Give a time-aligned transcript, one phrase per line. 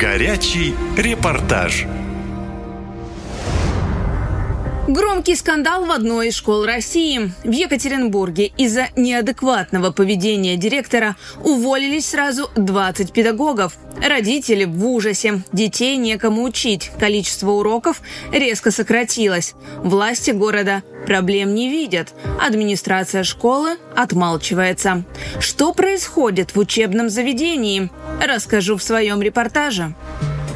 [0.00, 1.84] Горячий репортаж.
[4.88, 7.30] Громкий скандал в одной из школ России.
[7.44, 11.14] В Екатеринбурге из-за неадекватного поведения директора
[11.44, 13.74] уволились сразу 20 педагогов.
[14.02, 15.42] Родители в ужасе.
[15.52, 16.90] Детей некому учить.
[16.98, 18.00] Количество уроков
[18.32, 19.54] резко сократилось.
[19.76, 22.14] Власти города проблем не видят.
[22.40, 25.04] Администрация школы отмалчивается.
[25.38, 27.90] Что происходит в учебном заведении?
[28.26, 29.92] Расскажу в своем репортаже.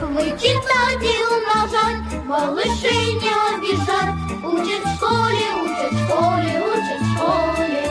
[0.01, 3.42] Вычитать и умножать, малышей не.
[4.63, 7.91] Учат в школе, учат в школе, учат в школе.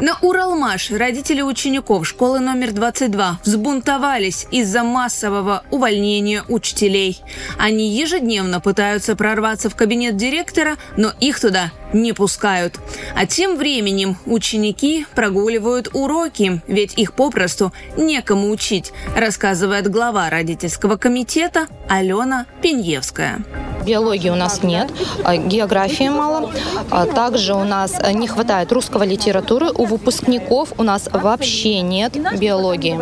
[0.00, 7.20] На Уралмаш родители учеников школы номер 22 взбунтовались из-за массового увольнения учителей.
[7.58, 12.78] Они ежедневно пытаются прорваться в кабинет директора, но их туда не пускают.
[13.16, 21.66] А тем временем ученики прогуливают уроки, ведь их попросту некому учить, рассказывает глава родительского комитета
[21.88, 23.44] Алена Пеньевская.
[23.88, 24.92] Биологии у нас нет,
[25.24, 26.52] а географии мало.
[26.90, 29.70] А Также у нас не хватает русского литературы.
[29.74, 33.00] У выпускников у нас вообще нет биологии.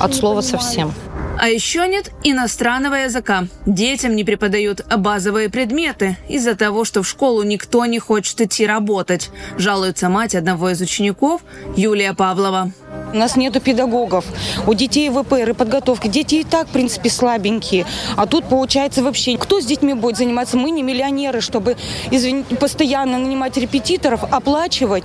[0.00, 0.92] От слова совсем.
[1.40, 3.48] А еще нет иностранного языка.
[3.66, 9.30] Детям не преподают базовые предметы из-за того, что в школу никто не хочет идти работать,
[9.58, 11.40] жалуется мать одного из учеников
[11.74, 12.70] Юлия Павлова.
[13.12, 14.24] У нас нету педагогов.
[14.66, 16.08] У детей ВПР и подготовки.
[16.08, 17.84] Дети и так, в принципе, слабенькие.
[18.16, 20.56] А тут, получается, вообще, кто с детьми будет заниматься?
[20.56, 21.76] Мы не миллионеры, чтобы,
[22.10, 25.04] извините, постоянно нанимать репетиторов, оплачивать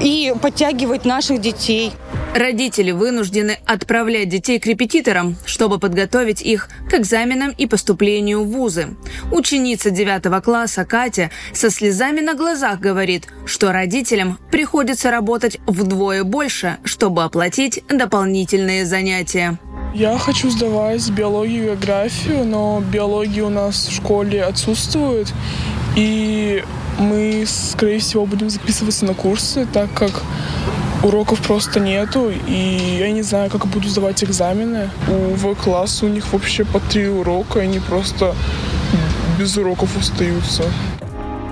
[0.00, 1.92] и подтягивать наших детей.
[2.34, 8.96] Родители вынуждены отправлять детей к репетиторам, чтобы подготовить их к экзаменам и поступлению в вузы.
[9.30, 16.78] Ученица 9 класса Катя со слезами на глазах говорит, что родителям приходится работать вдвое больше,
[16.82, 19.56] чтобы оплатить дополнительные занятия.
[19.94, 25.32] Я хочу сдавать биологию и географию, но биологии у нас в школе отсутствует.
[25.94, 26.64] И
[26.98, 30.24] мы, скорее всего, будем записываться на курсы, так как
[31.04, 32.32] уроков просто нету.
[32.48, 34.90] И я не знаю, как буду сдавать экзамены.
[35.08, 38.34] У В-класса у них вообще по три урока, и они просто
[39.38, 40.64] без уроков остаются.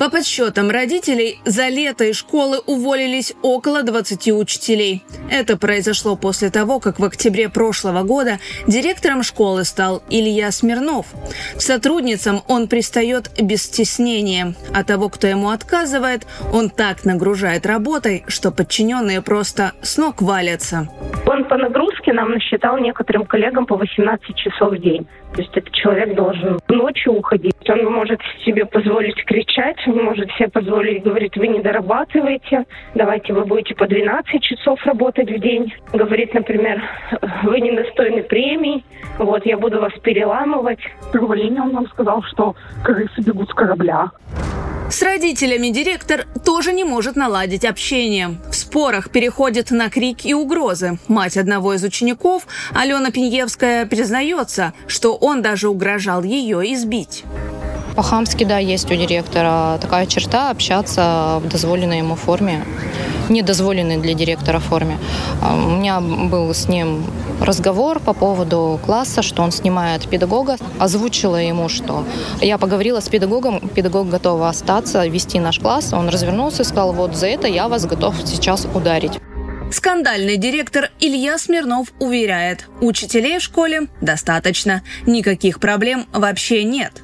[0.02, 5.04] По подсчетам родителей, за лето из школы уволились около 20 учителей.
[5.30, 11.06] Это произошло после того, как в октябре прошлого года директором школы стал Илья Смирнов.
[11.56, 18.24] К сотрудницам он пристает без стеснения, а того, кто ему отказывает, он так нагружает работой,
[18.26, 20.88] что подчиненные просто с ног валятся.
[21.26, 21.81] Он по нагрузке
[22.12, 25.06] нам насчитал некоторым коллегам по 18 часов в день.
[25.34, 27.54] То есть этот человек должен ночью уходить.
[27.68, 32.64] Он может себе позволить кричать, он может себе позволить говорить, вы не дорабатываете,
[32.94, 35.72] давайте вы будете по 12 часов работать в день.
[35.92, 36.82] Говорит, например,
[37.44, 38.84] вы недостойны премий,
[39.18, 40.80] вот я буду вас переламывать.
[41.14, 44.10] Увольнении он нам сказал, что крысы бегут с корабля.
[44.92, 48.36] С родителями директор тоже не может наладить общение.
[48.50, 50.98] В спорах переходит на крик и угрозы.
[51.08, 57.25] Мать одного из учеников, Алена Пеньевская, признается, что он даже угрожал ее избить.
[57.94, 62.64] По-хамски, да, есть у директора такая черта общаться в дозволенной ему форме,
[63.28, 64.98] недозволенной для директора форме.
[65.42, 67.04] А, У меня был с ним
[67.41, 70.56] разговор по поводу класса, что он снимает педагога.
[70.78, 72.04] Озвучила ему, что
[72.41, 75.92] я поговорила с педагогом, педагог готов остаться, вести наш класс.
[75.92, 79.19] Он развернулся и сказал, вот за это я вас готов сейчас ударить.
[79.70, 87.03] Скандальный директор Илья Смирнов уверяет, учителей в школе достаточно, никаких проблем вообще нет.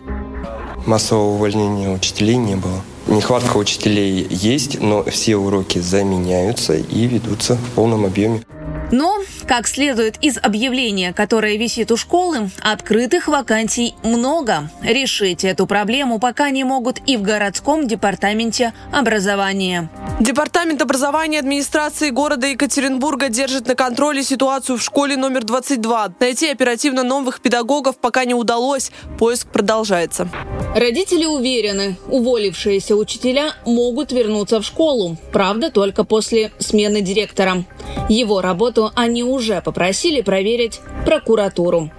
[0.89, 2.81] Массового увольнения учителей не было.
[3.09, 8.43] Нехватка учителей есть, но все уроки заменяются и ведутся в полном объеме.
[8.91, 14.71] Но, как следует из объявления, которое висит у школы, открытых вакансий много.
[14.81, 19.91] Решить эту проблему пока не могут и в городском департаменте образования.
[20.21, 26.15] Департамент образования администрации города Екатеринбурга держит на контроле ситуацию в школе номер 22.
[26.19, 28.91] Найти оперативно новых педагогов пока не удалось.
[29.17, 30.29] Поиск продолжается.
[30.75, 35.17] Родители уверены, уволившиеся учителя могут вернуться в школу.
[35.33, 37.65] Правда, только после смены директора.
[38.09, 41.93] Его работу они уже попросили проверить прокуратуру.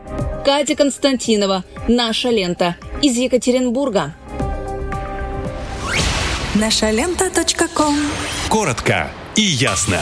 [0.43, 4.13] Катя Константинова, «Наша лента» из Екатеринбурга.
[6.55, 7.95] Наша лента.ком
[8.49, 10.01] Коротко и ясно.